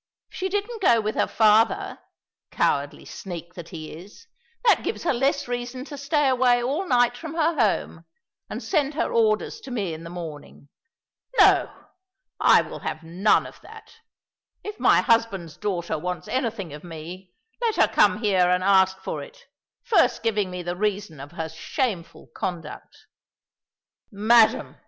If 0.31 0.35
she 0.37 0.49
didn't 0.49 0.81
go 0.81 0.99
with 0.99 1.13
her 1.13 1.27
father 1.27 1.99
(cowardly 2.49 3.05
sneak 3.05 3.53
that 3.53 3.69
he 3.69 3.91
is), 3.91 4.25
that 4.65 4.81
gives 4.83 5.03
her 5.03 5.13
less 5.13 5.47
reason 5.47 5.85
to 5.85 5.95
stay 5.95 6.27
away 6.27 6.63
all 6.63 6.87
night 6.87 7.15
from 7.15 7.35
her 7.35 7.53
home, 7.53 8.05
and 8.49 8.63
send 8.63 8.95
her 8.95 9.13
orders 9.13 9.59
to 9.61 9.69
me 9.69 9.93
in 9.93 10.03
the 10.03 10.09
morning. 10.09 10.69
No, 11.37 11.71
I 12.39 12.63
will 12.63 12.79
have 12.79 13.03
none 13.03 13.45
of 13.45 13.61
that! 13.61 13.91
If 14.63 14.79
my 14.79 15.01
husband's 15.01 15.55
daughter 15.55 15.99
wants 15.99 16.27
anything 16.27 16.73
of 16.73 16.83
me, 16.83 17.35
let 17.61 17.75
her 17.75 17.87
come 17.87 18.23
here 18.23 18.49
and 18.49 18.63
ask 18.63 18.99
for 19.01 19.21
it, 19.21 19.45
first 19.83 20.23
giving 20.23 20.49
me 20.49 20.63
the 20.63 20.75
reason 20.75 21.19
of 21.19 21.33
her 21.33 21.47
shameful 21.47 22.27
conduct." 22.33 23.05
"Madam!" 24.11 24.77